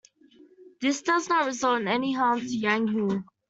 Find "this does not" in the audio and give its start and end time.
0.79-1.45